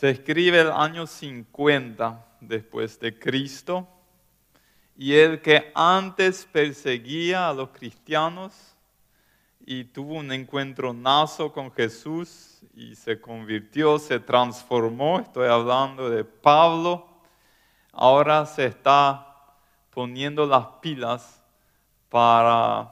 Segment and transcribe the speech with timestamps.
[0.00, 3.86] Se escribe el año 50 después de Cristo
[4.96, 8.78] y el que antes perseguía a los cristianos
[9.60, 16.24] y tuvo un encuentro nazo con Jesús y se convirtió, se transformó, estoy hablando de
[16.24, 17.06] Pablo,
[17.92, 19.54] ahora se está
[19.90, 21.44] poniendo las pilas
[22.08, 22.90] para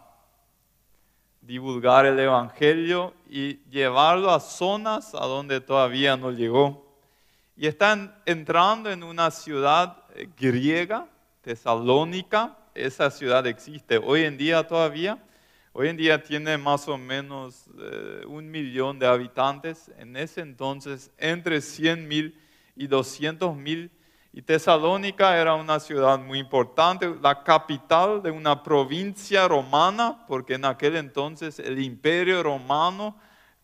[1.41, 6.87] divulgar el Evangelio y llevarlo a zonas a donde todavía no llegó.
[7.61, 11.09] Y están entrando en una ciudad eh, griega,
[11.41, 12.57] Tesalónica.
[12.73, 15.19] Esa ciudad existe hoy en día todavía.
[15.73, 19.91] Hoy en día tiene más o menos eh, un millón de habitantes.
[19.99, 22.41] En ese entonces, entre 100 mil
[22.77, 23.91] y 200 mil
[24.33, 30.65] y Tesalónica era una ciudad muy importante, la capital de una provincia romana, porque en
[30.65, 33.17] aquel entonces el imperio romano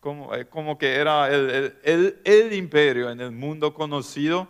[0.05, 4.47] como, eh, como que era el, el, el, imperio en el mundo conocido.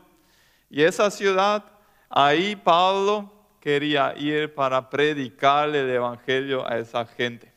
[0.70, 1.64] Y esa ciudad,
[2.10, 3.32] ahí Pablo
[3.62, 7.50] quería ir para predicarle el Evangelio a esa gente.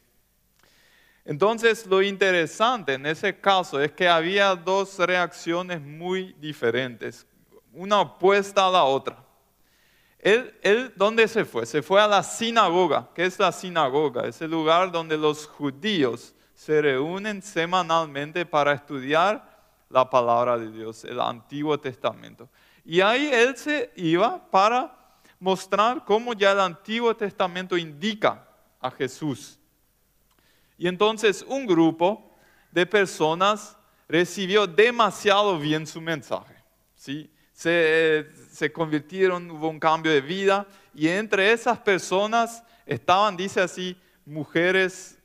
[1.24, 7.26] Entonces lo interesante en ese caso es que había dos reacciones muy diferentes
[7.72, 9.24] una opuesta a la otra.
[10.20, 11.66] Él, él, ¿dónde se fue?
[11.66, 13.08] Se fue a la sinagoga.
[13.12, 14.26] ¿Qué es la sinagoga?
[14.26, 19.48] Es el lugar donde los judíos se reúnen semanalmente para estudiar
[19.88, 22.48] la palabra de Dios, el Antiguo Testamento.
[22.84, 24.92] Y ahí él se iba para
[25.38, 28.44] mostrar cómo ya el Antiguo Testamento indica
[28.80, 29.56] a Jesús.
[30.76, 32.36] Y entonces un grupo
[32.72, 33.76] de personas
[34.08, 36.56] recibió demasiado bien su mensaje.
[36.96, 37.30] ¿sí?
[37.52, 45.17] se, convirtieron, hubo un cambio de vida y entre esas personas estaban, dice así, mujeres,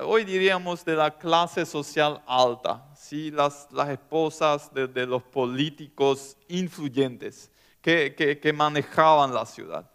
[0.00, 3.30] hoy diríamos de la clase social alta, ¿sí?
[3.30, 9.90] las, las esposas de, los políticos influyentes que, que, manejaban la ciudad.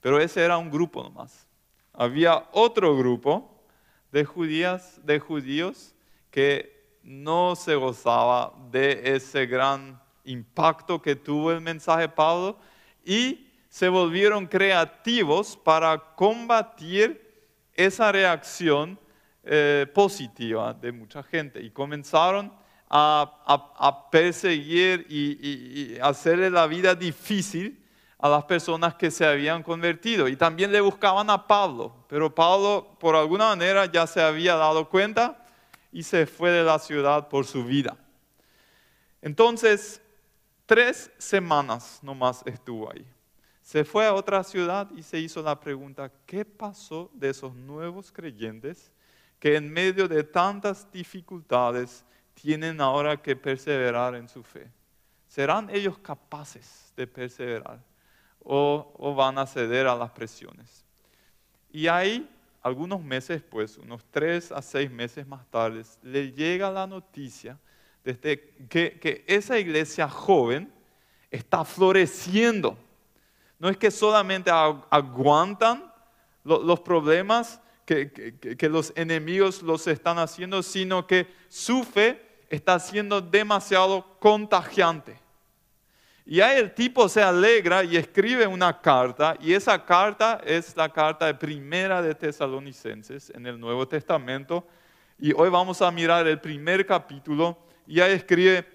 [0.00, 1.46] Pero ese era un grupo nomás.
[1.92, 3.62] Había otro grupo
[4.10, 5.94] de, judías, de judíos
[6.30, 12.56] que no se gozaba de ese gran impacto que tuvo el mensaje de Pablo
[13.04, 17.31] y se volvieron creativos para combatir
[17.74, 18.98] esa reacción
[19.44, 22.52] eh, positiva de mucha gente y comenzaron
[22.88, 27.82] a, perseguir y, y, hacerle la vida difícil
[28.18, 30.28] a las personas que se habían convertido.
[30.28, 34.88] Y también le buscaban a Pablo, pero Pablo por alguna manera ya se había dado
[34.90, 35.44] cuenta
[35.90, 37.96] y se fue de la ciudad por su vida.
[39.22, 40.02] Entonces,
[40.72, 43.04] Tres semanas nomás estuvo ahí.
[43.72, 48.12] Se fue a otra ciudad y se hizo la pregunta, ¿qué pasó de esos nuevos
[48.12, 48.92] creyentes
[49.38, 54.70] que en medio de tantas dificultades tienen ahora que perseverar en su fe?
[55.26, 57.82] ¿Serán ellos capaces de perseverar
[58.40, 60.84] o, van a ceder a las presiones?
[61.70, 62.28] Y ahí,
[62.60, 67.58] algunos meses después, unos tres a seis meses más tarde, le llega la noticia
[68.04, 70.70] desde que, esa iglesia joven
[71.30, 72.76] está floreciendo.
[73.62, 75.88] No es que solamente aguantan
[76.42, 84.18] los problemas que, los enemigos los están haciendo, sino que su fe está siendo demasiado
[84.18, 85.16] contagiante.
[86.26, 90.88] Y ahí el tipo se alegra y escribe una carta, y esa carta es la
[90.88, 94.66] carta de primera de Tesalonicenses en el Nuevo Testamento.
[95.20, 97.56] Y hoy vamos a mirar el primer capítulo
[97.86, 98.66] y ahí escribe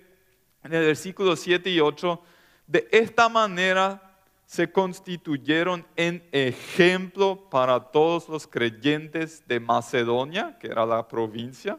[0.63, 2.21] en el versículo 7 y 8,
[2.67, 4.06] de esta manera
[4.47, 11.77] se constituyeron en ejemplo para todos los creyentes de Macedonia, que era la provincia,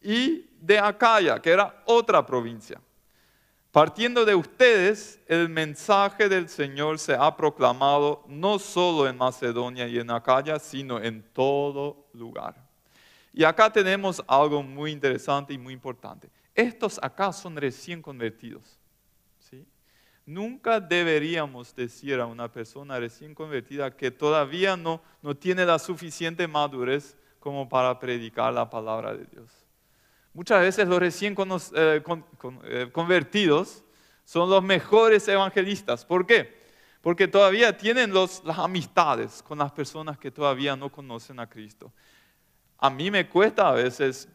[0.00, 2.80] y de Acaya, que era otra provincia.
[3.72, 9.98] Partiendo de ustedes, el mensaje del Señor se ha proclamado no solo en Macedonia y
[9.98, 12.54] en Acaya, sino en todo lugar.
[13.32, 16.30] Y acá tenemos algo muy interesante y muy importante.
[16.54, 18.78] Estos acá son recién convertidos.
[20.26, 26.48] Nunca deberíamos decir a una persona recién convertida que todavía no, no tiene la suficiente
[26.48, 29.48] madurez como para predicar la palabra de Dios.
[30.34, 31.36] Muchas veces los recién
[31.74, 32.02] eh,
[32.64, 33.84] eh, convertidos
[34.24, 36.04] son los mejores evangelistas.
[36.04, 36.60] ¿Por qué?
[37.00, 41.92] Porque todavía tienen las amistades con las personas que todavía no conocen a Cristo.
[42.78, 44.28] A mí me cuesta a veces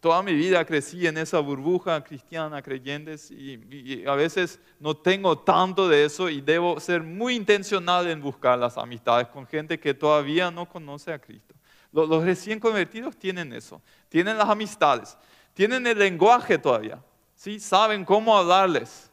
[0.00, 5.88] toda mi vida crecí en esa burbuja cristiana, creyentes, y, a veces no tengo tanto
[5.88, 10.50] de eso y debo ser muy intencional en buscar las amistades con gente que todavía
[10.50, 11.54] no conoce a Cristo.
[11.92, 15.16] Los, recién convertidos tienen eso, tienen las amistades,
[15.54, 17.02] tienen el lenguaje todavía.
[17.34, 17.58] ¿sí?
[17.58, 19.10] saben cómo hablarles.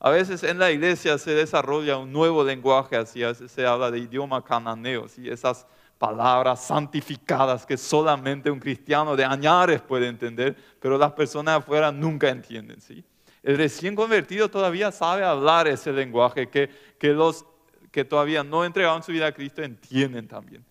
[0.00, 4.44] A veces en la iglesia se desarrolla un nuevo lenguaje, así se habla de idioma
[4.44, 5.28] cananeo, ¿sí?
[5.28, 5.66] esas
[5.98, 12.28] palabras santificadas que solamente un cristiano de añares puede entender, pero las personas afuera nunca
[12.28, 12.80] entienden.
[12.80, 13.04] ¿sí?
[13.42, 17.44] El recién convertido todavía sabe hablar ese lenguaje que, que los
[17.90, 20.64] que todavía no entregaron su vida a Cristo entienden también.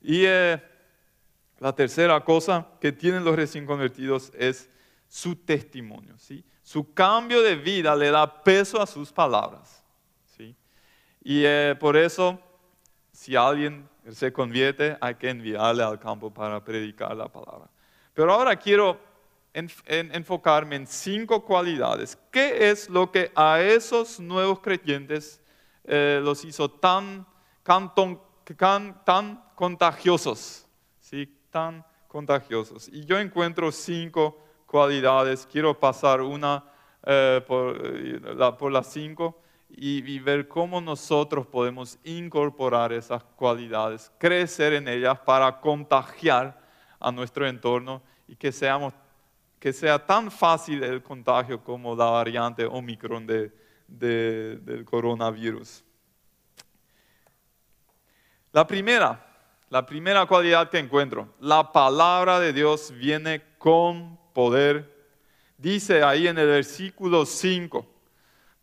[0.00, 0.62] Y eh,
[1.58, 4.68] la tercera cosa que tienen los recién convertidos es
[5.08, 6.14] su testimonio.
[6.18, 6.44] ¿sí?
[6.62, 9.82] Su cambio de vida le da peso a sus palabras.
[10.36, 10.54] ¿sí?
[11.22, 12.38] Y eh, por eso,
[13.10, 17.68] si alguien se convierte, hay que enviarle al campo para predicar la palabra.
[18.12, 18.98] Pero ahora quiero
[19.52, 22.18] enfocarme en cinco cualidades.
[22.30, 25.40] ¿Qué es lo que a esos nuevos creyentes
[25.84, 27.26] eh, los hizo tan,
[27.62, 30.66] tan contagiosos?
[31.00, 31.26] ¿sí?
[31.50, 32.88] Tan contagiosos.
[32.88, 35.46] Y yo encuentro cinco cualidades.
[35.50, 36.64] Quiero pasar una
[37.06, 39.43] eh, eh, por las cinco
[39.76, 46.60] y, ver cómo nosotros podemos incorporar esas cualidades, crecer en ellas para contagiar
[47.00, 48.94] a nuestro entorno y que, seamos,
[49.58, 53.52] que sea tan fácil el contagio como la variante Omicron de,
[53.88, 55.82] del coronavirus.
[58.52, 59.26] La primera,
[59.70, 64.94] la primera cualidad que encuentro, la palabra de Dios viene con poder.
[65.58, 67.93] Dice ahí en el versículo 5,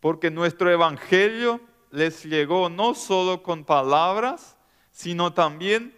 [0.01, 1.61] porque nuestro evangelio
[1.91, 4.57] les llegó no solo con palabras,
[4.91, 5.95] sino también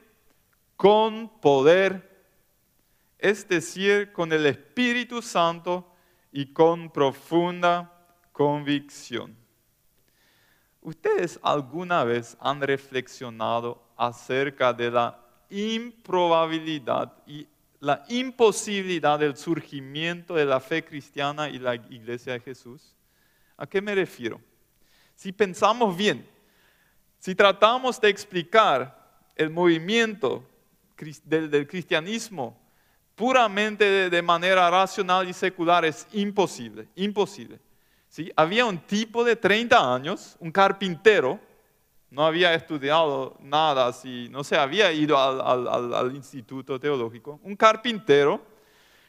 [0.75, 2.27] con poder,
[3.17, 5.87] es decir, con el Espíritu Santo
[6.31, 7.91] y con profunda
[8.33, 9.35] convicción.
[10.81, 15.17] ¿Ustedes alguna vez han reflexionado acerca de la
[15.49, 17.47] improbabilidad y
[17.79, 22.97] la imposibilidad del surgimiento de la fe cristiana y la iglesia de Jesús?
[23.57, 24.41] ¿A qué me refiero?
[25.15, 26.27] Si pensamos bien,
[27.19, 30.43] si tratamos de explicar el movimiento
[31.23, 32.59] del, cristianismo
[33.15, 37.59] puramente de, manera racional y secular, es imposible, imposible.
[38.35, 41.39] Había un tipo de 30 años, un carpintero,
[42.09, 48.45] no había estudiado nada así, no se había ido al, al instituto teológico, un carpintero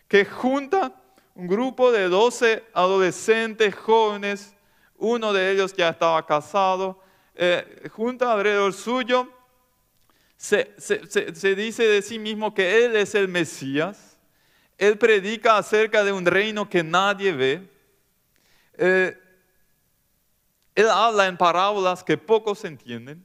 [0.09, 0.95] que junta
[1.35, 4.55] un grupo de 12 adolescentes jóvenes,
[4.97, 7.01] uno de ellos ya estaba casado,
[7.35, 9.29] eh, junto alrededor suyo,
[10.37, 10.75] se,
[11.57, 14.17] dice de sí mismo que Él es el Mesías,
[14.79, 17.69] Él predica acerca de un reino que nadie ve,
[18.75, 19.19] eh,
[20.75, 23.25] Él habla en parábolas que pocos entienden,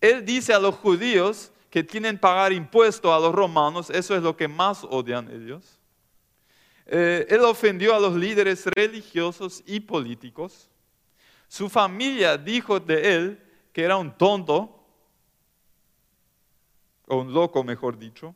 [0.00, 4.22] Él dice a los judíos que tienen que pagar impuestos a los romanos, eso es
[4.22, 5.81] lo que más odian ellos.
[6.86, 10.70] Eh, él ofendió a los líderes religiosos y políticos.
[11.48, 13.42] Su familia dijo de él
[13.72, 14.78] que era un tonto,
[17.08, 18.34] o un loco mejor dicho,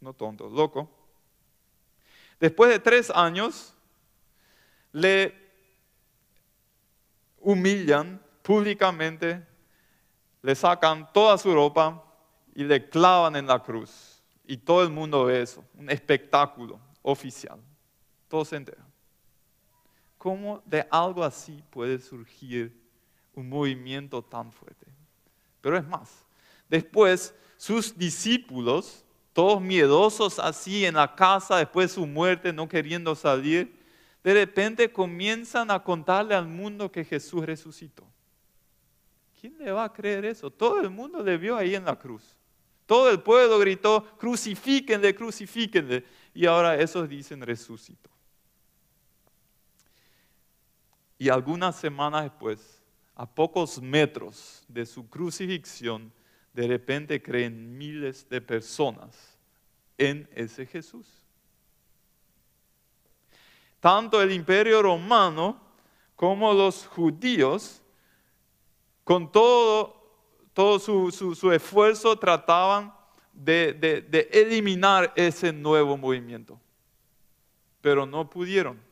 [0.00, 0.90] no tonto, loco.
[2.38, 3.74] Después de tres años,
[4.92, 5.34] le
[7.38, 9.46] humillan públicamente,
[10.42, 12.02] le sacan toda su ropa
[12.54, 14.22] y le clavan en la cruz.
[14.46, 17.60] Y todo el mundo ve eso, un espectáculo oficial.
[18.30, 18.86] Todos se enteran.
[20.16, 22.72] ¿Cómo de algo así puede surgir
[23.34, 24.86] un movimiento tan fuerte?
[25.60, 26.24] Pero es más,
[26.68, 33.14] después sus discípulos, todos miedosos así en la casa después de su muerte, no queriendo
[33.16, 33.76] salir,
[34.22, 38.06] de repente comienzan a contarle al mundo que Jesús resucitó.
[39.40, 40.50] ¿Quién le va a creer eso?
[40.50, 42.36] Todo el mundo le vio ahí en la cruz.
[42.86, 46.04] Todo el pueblo gritó, crucifíquenle, crucifíquenle.
[46.34, 48.10] Y ahora esos dicen resucitó.
[51.20, 52.82] Y algunas semanas después,
[53.14, 56.10] a pocos metros de su crucifixión,
[56.54, 59.36] de repente creen miles de personas
[59.98, 61.06] en ese Jesús.
[63.80, 65.60] Tanto el imperio romano
[66.16, 67.82] como los judíos,
[69.04, 70.02] con todo,
[70.54, 72.94] todo su, esfuerzo, trataban
[73.34, 76.58] de, de eliminar ese nuevo movimiento,
[77.82, 78.88] pero no pudieron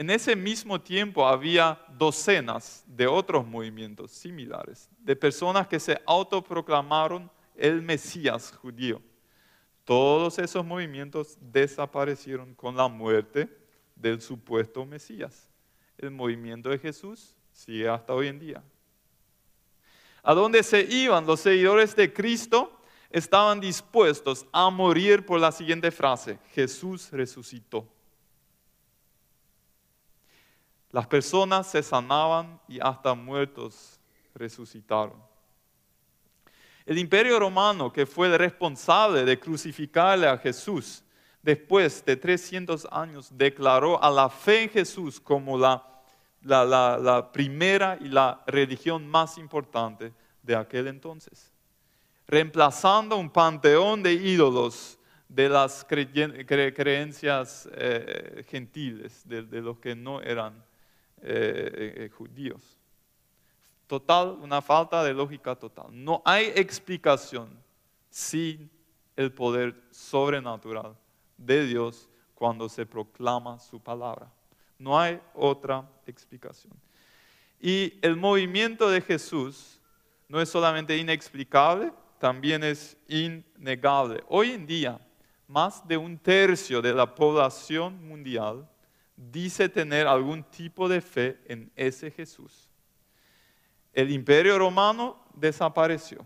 [0.00, 7.30] En ese mismo tiempo había docenas de otros movimientos similares, de personas que se autoproclamaron
[7.54, 9.02] el Mesías judío.
[9.84, 13.54] Todos esos movimientos desaparecieron con la muerte
[13.94, 15.50] del supuesto Mesías.
[15.98, 18.64] El movimiento de Jesús sigue hasta hoy en día.
[20.22, 22.74] ¿A dónde se iban los seguidores de Cristo?
[23.10, 27.86] estaban dispuestos a morir por la siguiente frase, Jesús resucitó.
[30.92, 34.00] Las personas se sanaban y hasta muertos
[34.34, 35.22] resucitaron.
[36.84, 41.04] El imperio romano, que fue el responsable de crucificarle a Jesús,
[41.42, 45.86] después de 300 años, declaró a la fe en Jesús como la,
[46.42, 51.52] la, primera y la religión más importante de aquel entonces,
[52.26, 60.69] reemplazando un panteón de ídolos de las creencias eh, gentiles, de, los que no eran
[61.22, 62.80] eh, eh, judíos
[63.90, 65.86] total, una falta de lógica total.
[65.90, 67.48] No hay explicación
[68.08, 68.70] sin
[69.16, 70.94] el poder sobrenatural
[71.36, 74.30] de Dios cuando se proclama su palabra.
[74.78, 76.72] No hay otra explicación.
[77.60, 79.80] Y el movimiento de Jesús
[80.28, 84.22] no es solamente inexplicable, también es innegable.
[84.28, 85.00] Hoy en día,
[85.48, 88.68] más de un tercio de la población mundial
[89.30, 92.70] dice tener algún tipo de fe en ese Jesús
[93.92, 96.24] el imperio romano desapareció.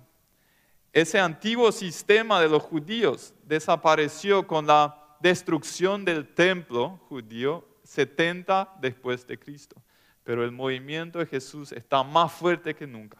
[0.92, 9.26] Ese antiguo sistema de los judíos desapareció con la destrucción del templo judío 70 después
[9.26, 9.76] de Cristo.
[10.22, 13.18] Pero el movimiento de Jesús está más fuerte que nunca.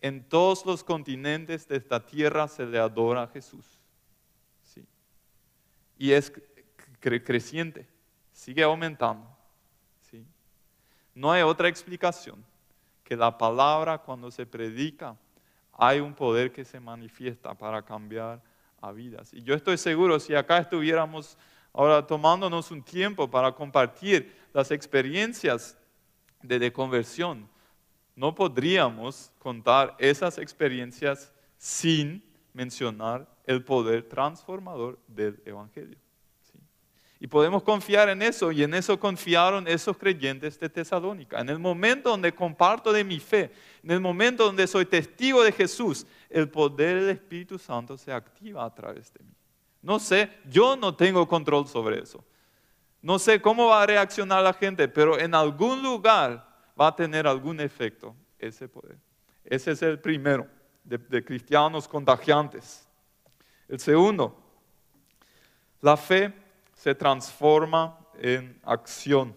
[0.00, 3.80] En todos los continentes de esta tierra se le adora a Jesús.
[4.62, 4.86] ¿Sí?
[5.98, 6.32] Y es
[7.00, 7.86] creciente,
[8.36, 9.26] sigue aumentando.
[10.10, 10.24] ¿Sí?
[11.14, 12.44] No hay otra explicación
[13.02, 15.16] que la palabra cuando se predica
[15.72, 18.42] hay un poder que se manifiesta para cambiar
[18.80, 19.32] a vidas.
[19.32, 21.36] Y yo estoy seguro, si acá estuviéramos
[21.72, 25.76] ahora tomándonos un tiempo para compartir las experiencias
[26.42, 27.48] de, conversión,
[28.14, 35.98] no podríamos contar esas experiencias sin mencionar el poder transformador del Evangelio.
[37.18, 41.40] Y podemos confiar en eso, y en eso confiaron esos creyentes de Tesalónica.
[41.40, 43.50] En el momento donde comparto de mi fe,
[43.82, 48.64] en el momento donde soy testigo de Jesús, el poder del Espíritu Santo se activa
[48.64, 49.32] a través de mí.
[49.80, 52.22] No sé, yo no tengo control sobre eso.
[53.00, 56.46] No sé cómo va a reaccionar la gente, pero en algún lugar
[56.78, 58.98] va a tener algún efecto ese poder.
[59.42, 60.46] Ese es el primero
[60.84, 62.86] de, de cristianos contagiantes.
[63.68, 64.38] El segundo,
[65.80, 66.45] la fe
[66.76, 69.34] se transforma en acción.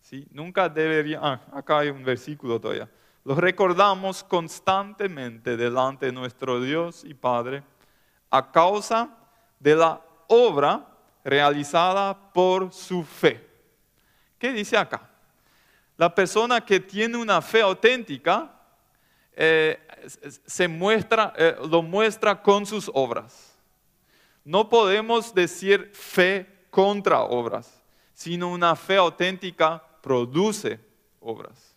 [0.00, 0.26] ¿Sí?
[0.32, 2.90] Nunca debería, ah, acá hay un versículo todavía.
[3.24, 7.62] Lo recordamos constantemente delante de nuestro Dios y Padre
[8.30, 9.16] a causa
[9.60, 10.86] de la obra
[11.24, 13.48] realizada por su fe.
[14.38, 15.08] ¿Qué dice acá?
[15.96, 18.50] La persona que tiene una fe auténtica
[19.32, 19.80] eh,
[20.46, 23.53] se muestra, eh, lo muestra con sus obras.
[24.44, 27.82] No podemos decir fe contra obras,
[28.12, 30.78] sino una fe auténtica produce
[31.20, 31.74] obras.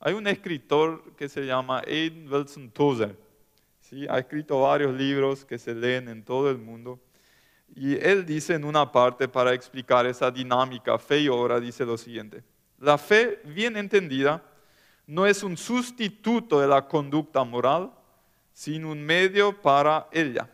[0.00, 3.16] Hay un escritor que se llama Aiden Wilson Tozer.
[3.80, 4.06] ¿sí?
[4.08, 7.00] Ha escrito varios libros que se leen en todo el mundo.
[7.74, 11.98] Y él dice en una parte, para explicar esa dinámica fe y obra, dice lo
[11.98, 12.42] siguiente.
[12.78, 14.42] La fe, bien entendida,
[15.06, 17.90] no es un sustituto de la conducta moral,
[18.52, 20.48] sino un medio para ella.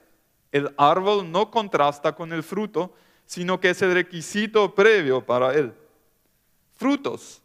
[0.52, 2.92] El árbol no contrasta con el fruto,
[3.26, 5.72] sino que es el requisito previo para él.
[6.72, 7.40] Frutos,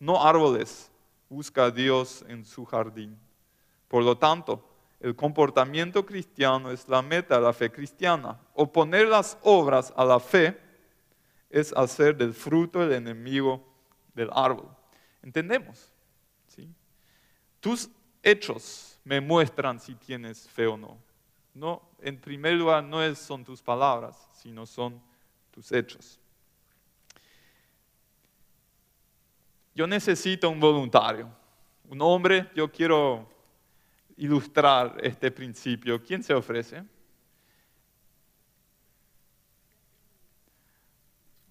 [0.00, 0.90] no árboles,
[1.28, 3.18] busca Dios en su jardín.
[3.86, 4.64] Por lo tanto,
[5.00, 8.40] el comportamiento cristiano es la meta de la fe cristiana.
[8.54, 10.58] Oponer las obras a la fe
[11.50, 13.64] es hacer del fruto el enemigo
[14.14, 14.68] del árbol.
[15.22, 15.92] ¿Entendemos?
[16.48, 16.68] ¿Sí?
[17.60, 17.88] Tus
[18.22, 20.98] hechos me muestran si tienes fe o no.
[21.54, 25.00] No, en primer lugar, no son tus palabras, sino son
[25.50, 26.20] tus hechos.
[29.74, 31.28] Yo necesito un voluntario,
[31.88, 33.28] un hombre, yo quiero
[34.16, 36.02] ilustrar este principio.
[36.02, 36.84] ¿Quién se ofrece?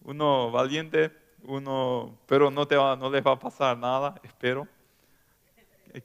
[0.01, 1.11] Uno valiente,
[1.43, 4.67] uno, pero no, te no les va a pasar nada, espero.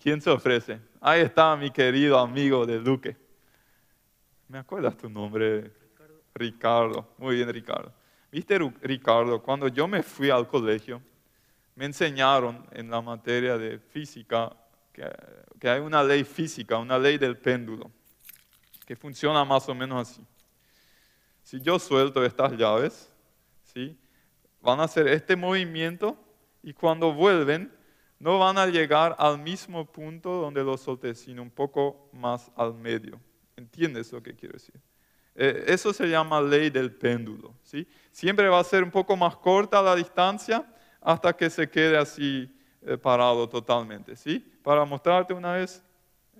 [0.00, 0.80] ¿Quién se ofrece?
[1.00, 3.21] Ahí está mi querido amigo de Duque.
[4.52, 5.72] ¿Me acuerdas tu nombre?
[6.34, 7.14] Ricardo.
[7.16, 7.90] Muy bien, Ricardo.
[8.30, 11.00] Viste, Ricardo, cuando yo me fui al colegio,
[11.74, 14.54] me enseñaron en la materia de física
[14.92, 15.10] que,
[15.58, 17.90] que hay una ley física, una ley del péndulo,
[18.84, 20.22] que funciona más o menos así.
[21.42, 23.10] Si yo suelto estas llaves,
[23.64, 23.98] ¿sí?
[24.60, 26.14] van a hacer este movimiento
[26.62, 27.74] y cuando vuelven,
[28.18, 32.74] no van a llegar al mismo punto donde los solté, sino un poco más al
[32.74, 33.18] medio.
[33.62, 34.74] ¿Entiendes lo que quiero decir?
[35.36, 37.54] Eh, eso se llama ley del péndulo.
[37.62, 37.86] ¿sí?
[38.10, 40.66] Siempre va a ser un poco más corta la distancia
[41.00, 42.52] hasta que se quede así
[42.82, 44.16] eh, parado totalmente.
[44.16, 44.40] ¿sí?
[44.64, 45.80] Para mostrarte una vez,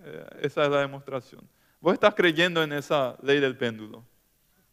[0.03, 1.49] eh, esa es la demostración.
[1.81, 4.05] Vos estás creyendo en esa ley del péndulo.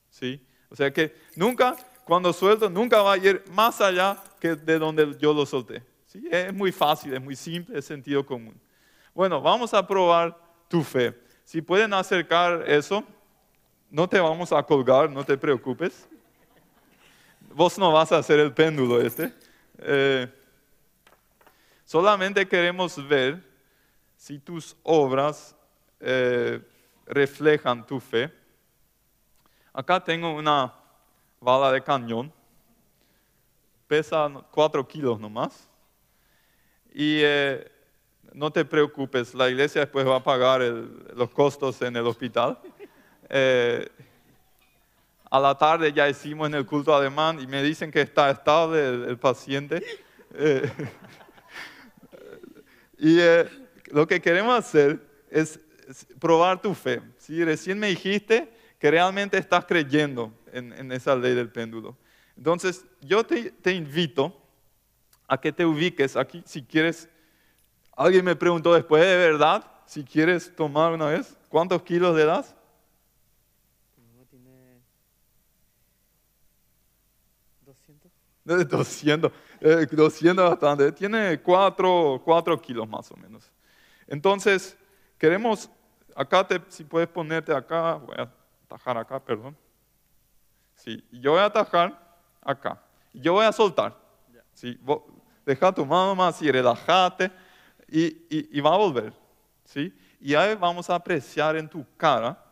[0.09, 0.43] ¿sí?
[0.69, 5.15] O sea que nunca, cuando suelto, nunca va a ir más allá que de donde
[5.19, 5.83] yo lo solté.
[6.07, 6.27] ¿sí?
[6.31, 8.59] Es muy fácil, es muy simple, es sentido común.
[9.13, 10.35] Bueno, vamos a probar
[10.67, 11.28] tu fe.
[11.49, 13.03] Si pueden acercar eso,
[13.89, 16.07] no te vamos a colgar, no te preocupes.
[17.55, 19.33] Vos no vas a hacer el péndulo este.
[19.79, 20.31] Eh,
[21.85, 23.43] solamente queremos ver
[24.15, 25.55] si tus obras
[25.99, 26.61] eh,
[27.07, 28.31] reflejan tu fe.
[29.73, 30.71] Acá tengo una
[31.39, 32.31] bala de cañón,
[33.87, 35.67] pesa 4 kilos nomás.
[36.93, 37.78] Y eh,
[38.33, 42.59] no te preocupes, la iglesia después va a pagar los costos en el hospital.
[43.29, 43.87] Eh,
[45.29, 49.09] a la tarde ya hicimos en el culto alemán y me dicen que está estable
[49.09, 49.83] el, paciente.
[50.33, 50.69] Eh,
[52.97, 53.47] y eh,
[53.91, 55.59] lo que queremos hacer es,
[56.19, 57.01] probar tu fe.
[57.17, 61.97] Si recién me dijiste que realmente estás creyendo en, esa ley del péndulo.
[62.37, 64.39] Entonces, yo te invito
[65.27, 67.09] a que te ubiques aquí si quieres.
[67.99, 69.61] Alguien me preguntó después, ¿de verdad?
[69.85, 72.55] Si quieres tomar una vez, ¿cuántos kilos le das?
[77.65, 78.09] 200,
[78.45, 82.23] 200 eh, bastante, tiene 4,
[82.63, 83.51] kilos más o menos.
[84.07, 84.77] Entonces,
[85.17, 85.69] queremos,
[86.15, 88.31] acá te, si puedes ponerte acá, voy a
[88.63, 89.57] atajar acá, perdón.
[90.73, 92.81] Sí, yo voy a atajar acá.
[93.13, 93.93] Yo voy a soltar.
[94.53, 94.79] Sí,
[95.45, 97.29] deja tu mano más y relájate
[97.91, 99.13] y, y, va a volver.
[99.65, 99.93] ¿sí?
[100.19, 102.43] Y ahí vamos a apreciar en tu cara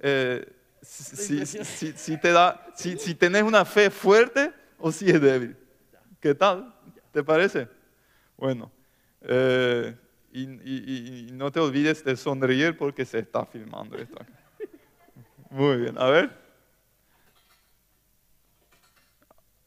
[0.00, 0.46] eh,
[0.82, 5.56] si, si, si, te da, si, si tenés una fe fuerte o si es débil.
[6.20, 6.74] ¿Qué tal?
[7.10, 7.68] ¿Te parece?
[8.36, 8.70] Bueno,
[9.22, 9.96] eh,
[10.32, 14.32] y, no te olvides de sonreír porque se está filmando esto acá.
[15.50, 16.44] Muy bien, a ver.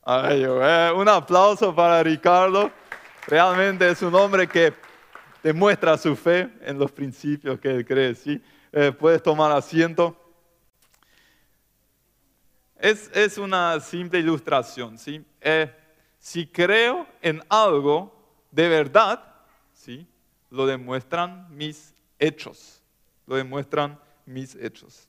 [0.06, 2.72] Eh, un aplauso para Ricardo.
[3.28, 4.74] Realmente es un hombre que
[5.48, 8.14] demuestra su fe en los principios que él cree.
[8.16, 8.42] ¿sí?
[8.70, 10.14] Eh, puedes tomar asiento.
[12.76, 15.26] Es, una simple ilustración, ¿sí?
[15.40, 15.74] Eh,
[16.20, 18.14] si creo en algo
[18.52, 19.24] de verdad,
[19.74, 20.06] ¿sí?
[20.50, 22.84] Lo demuestran mis hechos,
[23.26, 25.08] lo demuestran mis hechos.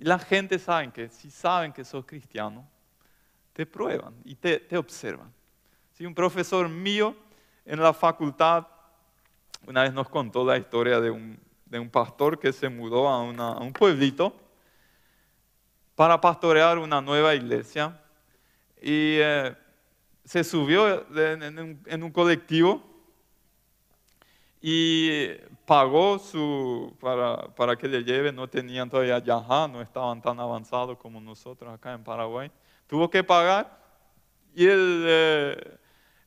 [0.00, 2.68] Y la gente sabe que, si saben que sos cristiano,
[3.52, 5.32] te prueban y te, observan.
[5.92, 6.04] ¿Sí?
[6.04, 7.16] Un profesor mío
[7.64, 8.66] en la facultad
[9.66, 11.38] una vez nos contó la historia de un,
[11.90, 14.34] pastor que se mudó a un pueblito
[15.94, 17.98] para pastorear una nueva iglesia
[18.80, 19.54] y eh,
[20.24, 22.82] se subió en, un, colectivo
[24.60, 25.28] y
[25.66, 31.20] pagó su, para, que le lleve, no tenían todavía Yahá, no estaban tan avanzados como
[31.20, 32.50] nosotros acá en Paraguay.
[32.86, 33.78] Tuvo que pagar
[34.54, 35.78] y el, eh,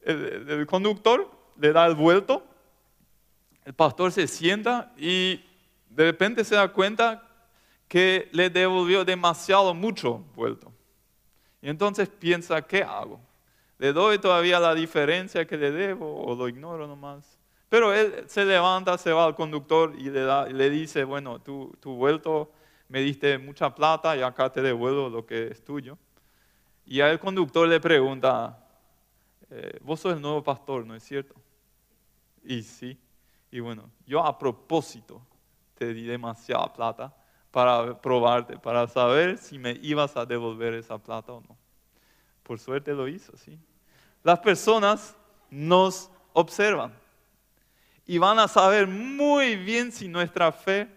[0.03, 2.45] el conductor le da el vuelto,
[3.65, 5.43] el pastor se sienta y
[5.89, 7.27] de repente se da cuenta
[7.87, 10.71] que le devolvió demasiado mucho vuelto.
[11.61, 13.19] Y entonces piensa, ¿qué hago?
[13.79, 17.37] ¿Le doy todavía la diferencia que le debo o lo ignoro nomás?
[17.67, 21.75] Pero él se levanta, se va al conductor y le, da, le dice, bueno, tu,
[21.79, 22.51] tu vuelto
[22.87, 25.97] me diste mucha plata y acá te devuelvo lo que es tuyo.
[26.85, 28.63] Y al conductor le pregunta,
[29.49, 31.33] eh, vos sos el nuevo pastor, ¿no es cierto?
[32.43, 32.97] Y sí.
[33.51, 35.21] Y bueno, yo a propósito
[35.75, 37.15] te di demasiada plata
[37.51, 41.57] para probarte, para saber si me ibas a devolver esa plata o no.
[42.43, 43.57] Por suerte lo hizo, ¿sí?
[44.23, 45.15] Las personas
[45.49, 46.93] nos observan
[48.05, 50.87] y van a saber muy bien si nuestra fe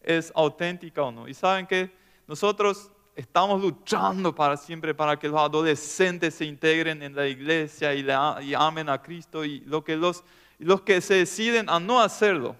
[0.00, 1.26] es auténtica o no.
[1.26, 1.90] Y saben que
[2.26, 8.06] nosotros estamos luchando para siempre para que los adolescentes se integren en la iglesia y,
[8.46, 10.24] y amen a Cristo y lo que los,
[10.58, 12.56] los que se deciden a no hacerlo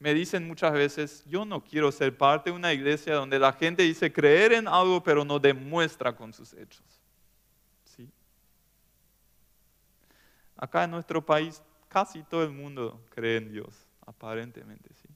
[0.00, 3.82] me dicen muchas veces, yo no quiero ser parte de una iglesia donde la gente
[3.82, 6.84] dice creer en algo pero no demuestra con sus hechos.
[7.84, 8.08] ¿Sí?
[10.56, 15.08] Acá en nuestro país casi todo el mundo cree en Dios, aparentemente, ¿sí?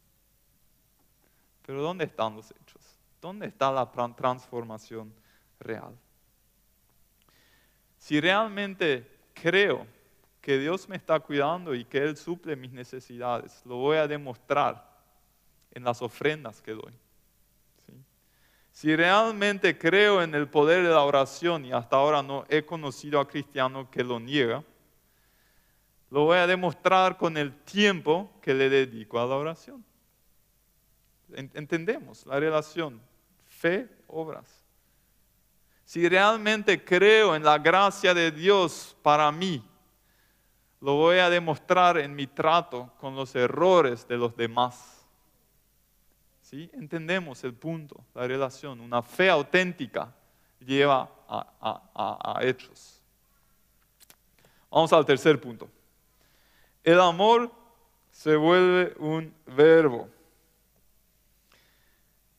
[1.64, 2.82] Pero ¿dónde están los hechos?
[3.20, 5.14] ¿Dónde está la transformación
[5.60, 5.96] real?
[7.98, 9.86] Si realmente creo
[10.42, 13.62] que Dios me está cuidando y que Él suple mis necesidades.
[13.64, 14.90] Lo voy a demostrar
[15.70, 16.92] en las ofrendas que doy.
[18.72, 23.20] Si realmente creo en el poder de la oración y hasta ahora no he conocido
[23.20, 24.64] a cristiano que lo niega,
[26.10, 29.84] lo voy a demostrar con el tiempo que le dedico a la oración.
[31.34, 33.00] Entendemos la relación
[33.46, 34.64] fe, obras.
[35.84, 39.62] Si realmente creo en la gracia de Dios para mí,
[40.82, 44.98] lo voy a demostrar en mi trato con los errores de los demás.
[46.50, 48.80] Entendemos el punto, la relación.
[48.80, 50.12] Una fe auténtica
[50.58, 53.00] lleva a, hechos.
[54.70, 55.70] Vamos al tercer punto.
[56.82, 57.50] El amor
[58.10, 60.08] se vuelve un verbo.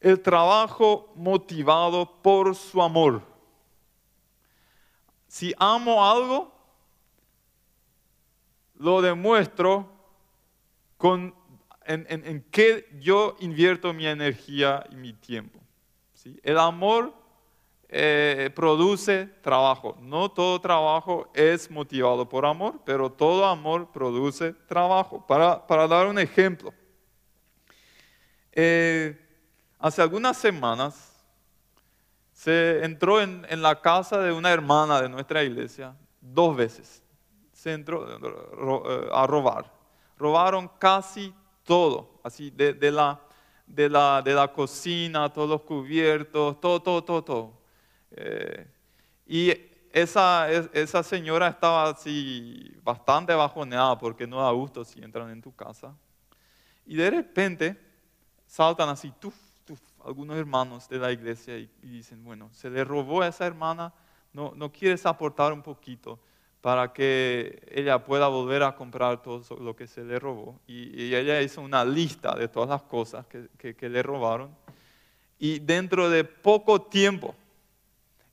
[0.01, 3.21] El trabajo motivado por su amor.
[5.27, 6.52] Si amo algo,
[8.83, 9.89] lo demuestro
[10.97, 11.33] con
[11.85, 15.59] en, en, qué yo invierto mi energía y mi tiempo.
[16.13, 16.37] ¿sí?
[16.43, 17.13] El amor
[17.87, 19.97] eh, produce trabajo.
[20.01, 25.25] No todo trabajo es motivado por amor, pero todo amor produce trabajo.
[25.25, 26.73] Para, para dar un ejemplo,
[28.51, 29.17] eh,
[29.79, 31.13] hace algunas semanas
[32.33, 37.02] se entró en, en, la casa de una hermana de nuestra iglesia dos veces.
[37.63, 39.71] Se entró eh, a robar.
[40.17, 43.21] Robaron casi todo, así de, la,
[43.65, 47.53] de, la, de la cocina, todos los cubiertos, todo, todo, todo, todo.
[48.11, 48.67] Eh,
[49.25, 49.53] y
[49.93, 55.55] esa, esa señora estaba así bastante bajoneada porque no da gusto si entran en tu
[55.55, 55.95] casa.
[56.85, 57.79] Y de repente
[58.45, 63.21] saltan así, tuf, tuf, algunos hermanos de la iglesia y, dicen, bueno, se le robó
[63.21, 63.93] a esa hermana,
[64.33, 66.19] no, no quieres aportar un poquito
[66.63, 70.61] para que ella pueda volver a comprar todo lo que se le robó.
[70.65, 74.55] Y, ella hizo una lista de todas las cosas que, que, le robaron.
[75.37, 77.35] Y dentro de poco tiempo,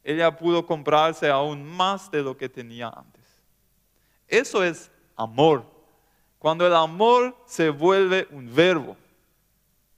[0.04, 3.24] ella pudo comprarse aún más de lo que tenía antes.
[4.28, 5.64] Eso es amor.
[6.38, 8.96] Cuando el amor se vuelve un verbo.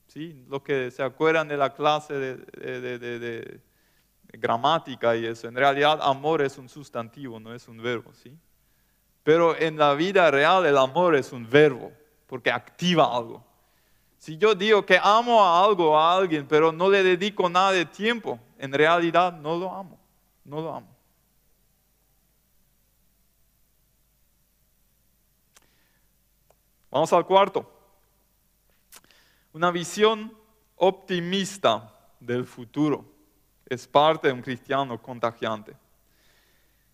[0.07, 0.42] ¿sí?
[0.49, 2.37] Lo que se acuerdan de la clase de,
[2.81, 3.61] de, de
[4.33, 5.49] gramática y eso.
[5.49, 8.37] En realidad, amor es un sustantivo, no es un verbo, ¿sí?
[9.23, 11.92] Pero en la vida real el amor es un verbo,
[12.27, 13.45] porque activa algo.
[14.18, 17.85] Si yo digo que amo a algo, a alguien, pero no le dedico nada de
[17.85, 19.99] tiempo, en realidad no lo amo,
[20.45, 20.88] no lo amo.
[26.90, 27.71] Vamos al cuarto.
[29.53, 30.33] Una visión
[30.77, 33.12] optimista del futuro
[33.73, 35.75] es parte de un cristiano contagiante.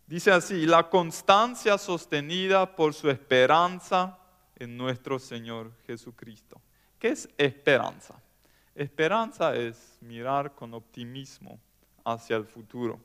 [0.07, 4.17] Dice así, la constancia sostenida por su esperanza
[4.55, 6.61] en nuestro Señor Jesucristo.
[6.99, 8.15] ¿Qué es esperanza?
[8.77, 11.59] Esperanza es mirar con optimismo
[12.05, 13.01] hacia el futuro.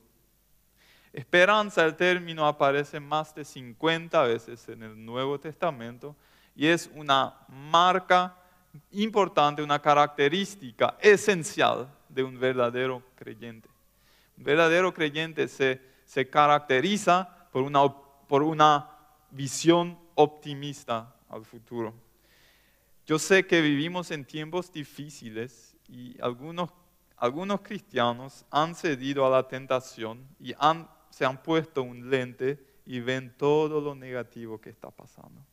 [1.12, 6.14] Esperanza, el término aparece más de 50 veces en el Nuevo Testamento
[6.54, 8.36] y es una marca
[8.92, 13.68] importante, una característica esencial de un verdadero creyente.
[14.38, 17.88] Un verdadero creyente se, se caracteriza por una,
[18.28, 18.90] por una
[19.30, 21.94] visión optimista al futuro.
[23.06, 26.70] Yo sé que vivimos en tiempos difíciles y algunos,
[27.16, 33.00] algunos cristianos han cedido a la tentación y han, se han puesto un lente y
[33.00, 35.44] ven todo lo negativo que está pasando.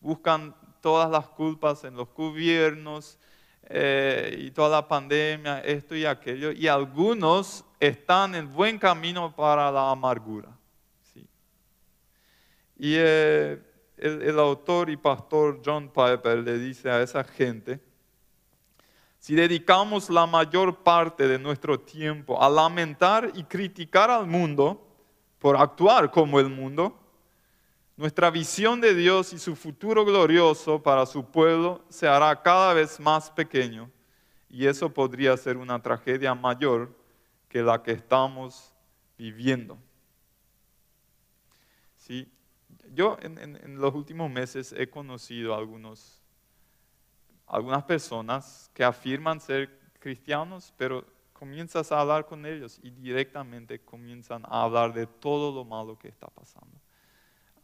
[0.00, 3.18] Buscan todas las culpas en los gobiernos,
[3.64, 9.70] eh, y toda la pandemia, esto y aquello, y algunos están en buen camino para
[9.70, 10.48] la amargura.
[12.80, 13.60] Y eh,
[13.96, 17.80] el, el autor y pastor John Piper le dice a esa gente,
[19.18, 24.86] si dedicamos la mayor parte de nuestro tiempo a lamentar y criticar al mundo
[25.38, 26.98] por actuar como el mundo,
[27.98, 33.00] nuestra visión de Dios y su futuro glorioso para su pueblo se hará cada vez
[33.00, 33.90] más pequeño
[34.48, 36.96] y eso podría ser una tragedia mayor
[37.48, 38.72] que la que estamos
[39.18, 39.76] viviendo.
[41.96, 42.30] ¿Sí?
[42.94, 46.22] Yo en, los últimos meses he conocido algunos,
[47.48, 54.44] algunas personas que afirman ser cristianos, pero comienzas a hablar con ellos y directamente comienzan
[54.44, 56.78] a hablar de todo lo malo que está pasando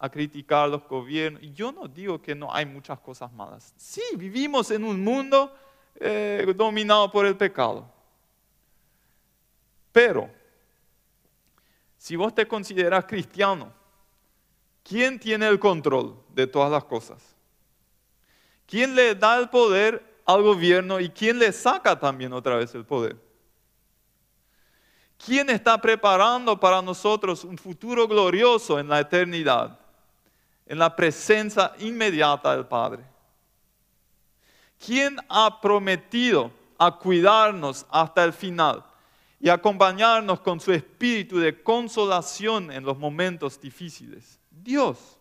[0.04, 1.40] a criticar los gobiernos.
[1.54, 3.72] Yo no digo que no hay muchas cosas malas.
[3.78, 5.56] Sí, vivimos en un mundo
[5.96, 7.90] eh, dominado por el pecado.
[9.92, 10.30] Pero,
[11.96, 13.72] si vos te consideras cristiano,
[14.82, 17.34] ¿quién tiene el control de todas las cosas?
[18.66, 22.84] ¿Quién le da el poder al gobierno y quién le saca también otra vez el
[22.84, 23.16] poder?
[25.16, 29.80] ¿Quién está preparando para nosotros un futuro glorioso en la eternidad,
[30.66, 33.04] en la presencia inmediata del Padre?
[34.84, 38.84] ¿Quién ha prometido a cuidarnos hasta el final
[39.40, 44.38] y acompañarnos con su espíritu de consolación en los momentos difíciles?
[44.50, 45.18] Dios.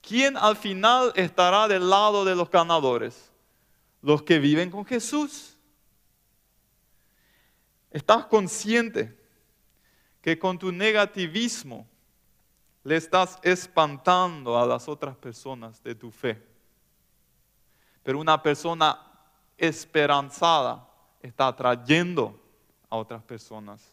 [0.00, 3.30] ¿Quién al final estará del lado de los ganadores?
[4.02, 5.56] Los que viven con Jesús.
[7.90, 9.18] ¿Estás consciente
[10.20, 11.88] que con tu negativismo
[12.86, 16.40] le estás espantando a las otras personas de tu fe?
[18.04, 18.96] Pero una persona
[19.58, 20.88] esperanzada
[21.20, 22.40] está atrayendo
[22.88, 23.92] a otras personas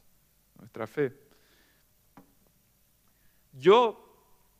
[0.59, 1.11] nuestra fe.
[3.53, 3.99] Yo,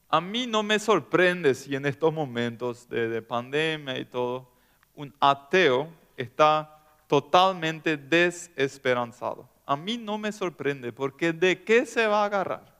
[0.10, 4.50] a mí no me sorprende si en estos momentos de, de pandemia y todo,
[4.96, 9.48] un ateo está totalmente desesperanzado.
[9.64, 12.73] A mí no me sorprende porque ¿de qué se va a agarrar?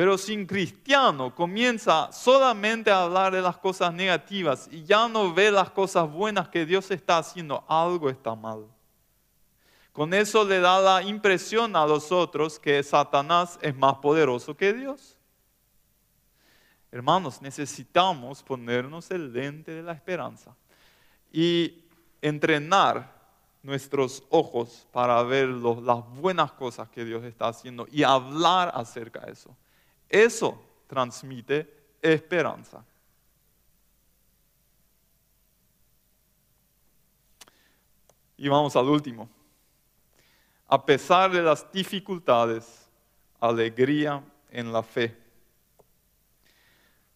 [0.00, 5.34] Pero si un cristiano comienza solamente a hablar de las cosas negativas y ya no
[5.34, 8.64] ve las cosas buenas que Dios está haciendo, algo está mal.
[9.92, 14.72] Con eso le da la impresión a los otros que Satanás es más poderoso que
[14.72, 15.18] Dios.
[16.90, 20.56] Hermanos, necesitamos ponernos el lente de la esperanza.
[21.30, 21.84] Y
[22.22, 23.20] entrenar
[23.62, 29.32] nuestros ojos para ver las buenas cosas que Dios está haciendo y hablar acerca de
[29.32, 29.54] eso.
[30.10, 32.84] Eso transmite esperanza.
[38.36, 39.28] Y vamos al último.
[40.66, 42.88] A pesar de las dificultades,
[43.38, 45.16] alegría en la fe.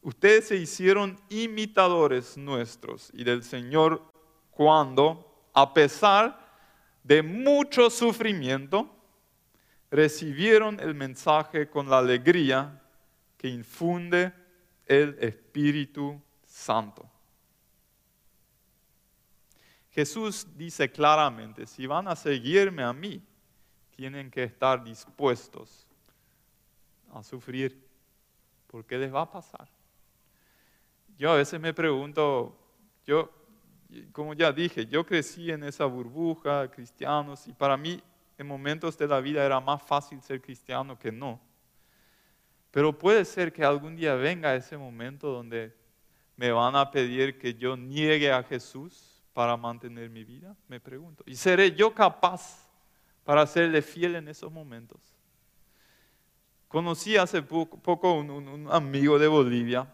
[0.03, 4.03] Ustedes se hicieron imitadores nuestros y del Señor
[4.51, 6.39] cuando, a pesar
[7.03, 8.89] de mucho sufrimiento,
[9.91, 12.83] recibieron el mensaje con la alegría
[13.45, 14.33] que infunde
[14.87, 17.07] el Espíritu Santo.
[19.91, 23.23] Jesús dice claramente, si van a seguirme a mí,
[23.91, 25.87] tienen que estar dispuestos
[27.13, 27.87] a sufrir,
[28.67, 29.69] porque les va a pasar.
[31.19, 32.59] Yo a veces me pregunto,
[33.05, 33.31] yo
[34.13, 38.03] como ya dije, yo crecí en esa burbuja, cristianos, y para mí
[38.39, 41.39] en momentos de la vida era más fácil ser cristiano que no.
[42.75, 45.73] Pero puede ser que algún día venga ese momento donde
[46.35, 51.23] me van a pedir que yo niegue a Jesús para mantener mi vida, me pregunto.
[51.25, 52.69] ¿Y seré yo capaz
[53.23, 55.01] para serle fiel en esos momentos?
[56.67, 59.87] Conocí hace poco, un, un amigo de Bolivia,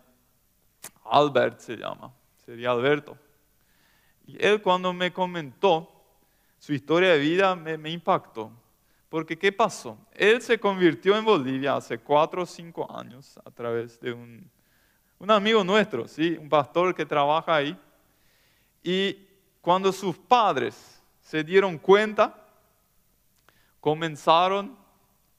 [1.05, 2.11] Albert se llama,
[2.47, 3.19] sería Alberto
[4.31, 5.91] y él cuando me comentó
[6.59, 8.53] su historia de vida me, impactó.
[9.11, 9.99] Porque ¿qué pasó?
[10.13, 14.51] Él se convirtió en Bolivia hace cuatro o cinco años a través de un,
[15.19, 16.39] un amigo nuestro, ¿sí?
[16.41, 17.79] un pastor que trabaja ahí.
[18.83, 19.19] Y
[19.61, 22.35] cuando sus padres se dieron cuenta,
[23.81, 24.79] comenzaron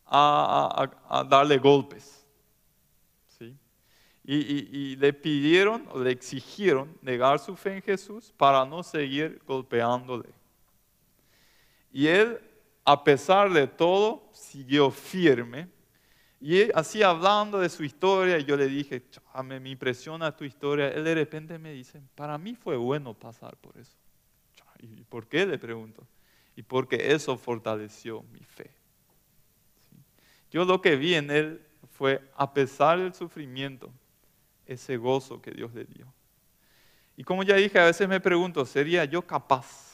[0.06, 2.22] a darle golpes
[4.24, 10.30] y, le pidieron o le exigieron negar su fe en Jesús para no seguir golpeándole.
[11.92, 12.40] Y él,
[12.84, 15.70] a pesar de todo, siguió firme.
[16.40, 19.04] Y así hablando de su historia, yo le dije,
[19.44, 20.88] me, impresiona tu historia.
[20.90, 23.96] Él de repente me dice, para mí fue bueno pasar por eso.
[24.80, 25.46] ¿Y por qué?
[25.46, 26.08] Le pregunto.
[26.56, 28.72] Y porque eso fortaleció mi fe.
[30.50, 33.92] Yo lo que vi en él fue, a pesar del sufrimiento,
[34.66, 36.12] ese gozo que Dios le dio.
[37.16, 39.91] Y como ya dije, a veces me pregunto, ¿sería yo capaz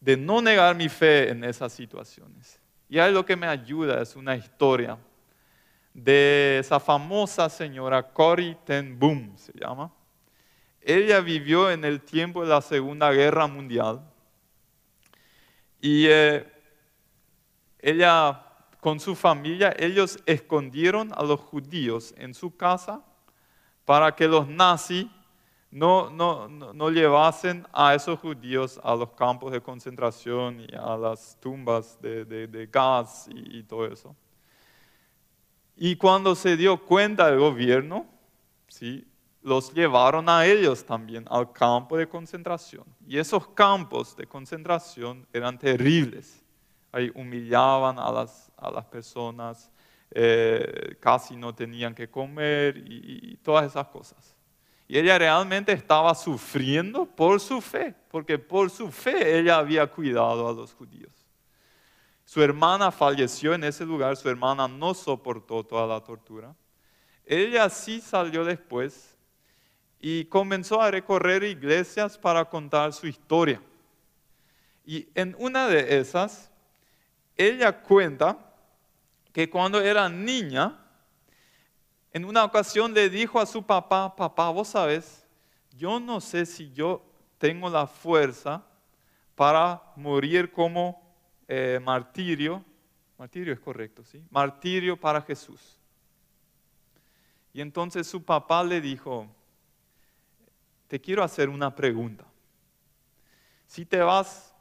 [0.00, 2.58] de no negar mi fe en esas situaciones?
[2.88, 4.98] Y ahí lo que me ayuda es una historia
[5.94, 9.92] de esa famosa señora Cory Ten Boom, se llama.
[10.80, 14.00] Ella vivió en el tiempo de la Segunda Guerra Mundial
[15.80, 16.46] y eh,
[17.78, 18.46] ella
[18.80, 23.02] con su familia, ellos escondieron a los judíos en su casa
[23.84, 25.06] para que los nazis
[25.70, 31.38] no, no, no, llevasen a esos judíos a los campos de concentración y a las
[31.40, 34.16] tumbas de, de, gas y, todo eso.
[35.76, 38.06] Y cuando se dio cuenta el gobierno,
[38.66, 39.06] ¿sí?
[39.42, 42.84] los llevaron a ellos también al campo de concentración.
[43.06, 46.42] Y esos campos de concentración eran terribles.
[46.90, 49.70] Ahí humillaban a las, a las personas,
[50.10, 54.34] eh, casi no tenían que comer y todas esas cosas.
[54.90, 60.48] Y ella realmente estaba sufriendo por su fe, porque por su fe ella había cuidado
[60.48, 61.12] a los judíos.
[62.24, 66.56] Su hermana falleció en ese lugar, su hermana no soportó toda la tortura.
[67.24, 69.16] Ella sí salió después
[70.00, 73.62] y comenzó a recorrer iglesias para contar su historia.
[74.84, 76.50] Y en una de esas,
[77.36, 78.36] ella cuenta
[79.32, 80.84] que cuando era niña,
[82.12, 85.26] en una ocasión le dijo a su papá, papá, vos sabes,
[85.76, 87.02] yo no sé si yo
[87.38, 88.64] tengo la fuerza
[89.34, 91.00] para morir como
[91.46, 92.64] eh, martirio,
[93.16, 94.22] martirio es correcto, ¿sí?
[94.30, 95.78] Martirio para Jesús.
[97.52, 99.26] Y entonces su papá le dijo,
[100.88, 102.24] te quiero hacer una pregunta.
[103.66, 104.54] Si te vas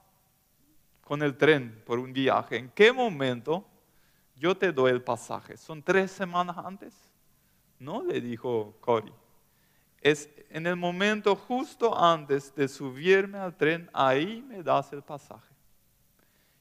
[1.02, 3.66] con el tren por un viaje, ¿en qué momento
[4.36, 5.58] yo te doy el pasaje?
[5.58, 7.09] ¿Son tres semanas antes?
[7.80, 9.12] No, le dijo Cory.
[10.02, 15.54] Es en el momento justo antes de subirme al tren, ahí me das el pasaje.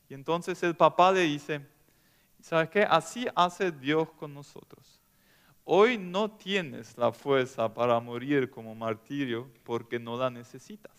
[0.08, 1.60] Y entonces el papá le dice,
[2.40, 2.82] ¿sabes qué?
[2.82, 5.00] Así hace Dios con nosotros.
[5.64, 10.92] Hoy no tienes la fuerza para morir como martirio porque no la necesitas.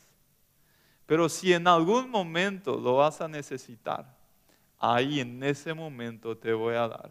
[1.06, 4.16] Pero si en algún momento lo vas a necesitar,
[4.78, 7.10] ahí en ese momento te voy a dar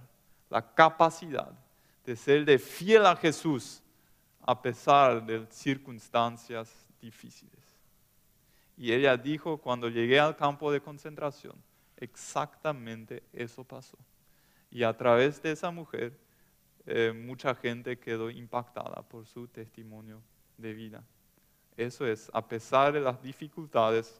[0.49, 1.53] la capacidad
[2.09, 3.83] de ser de fiel a Jesús
[4.41, 7.61] a pesar de circunstancias difíciles.
[8.79, 11.55] Y ella dijo, cuando llegué al campo de concentración,
[11.99, 13.99] exactamente eso pasó.
[14.71, 16.19] Y a través de esa mujer,
[16.87, 20.23] eh, mucha gente quedó impactada por su testimonio
[20.57, 21.05] de vida.
[21.77, 24.19] Eso es, a pesar de las dificultades,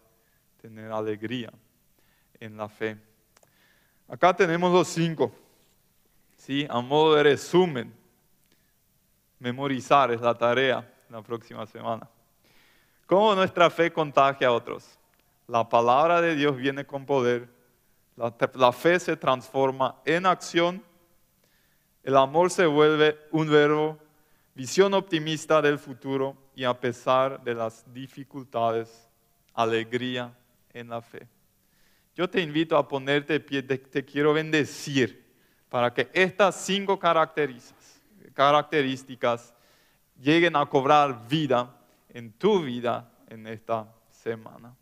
[0.61, 1.51] tener alegría
[2.39, 2.99] en la fe.
[4.07, 5.48] Acá tenemos los cinco.
[6.39, 6.67] ¿Sí?
[6.71, 7.95] A modo de resumen,
[9.39, 12.09] memorizar es la tarea la próxima semana.
[13.07, 14.99] ¿Cómo nuestra fe contagia a otros?
[15.47, 17.49] La palabra de Dios viene con poder,
[18.17, 20.83] la, fe se transforma en acción,
[22.03, 23.99] el amor se vuelve un verbo,
[24.55, 29.09] visión optimista del futuro y a pesar de las dificultades,
[29.55, 30.37] alegría
[30.73, 31.27] en la fe.
[32.15, 35.28] Yo te invito a ponerte pie, te quiero bendecir
[35.69, 39.55] para que estas cinco características,
[40.21, 41.73] lleguen a cobrar vida
[42.09, 44.75] en tu vida en esta semana.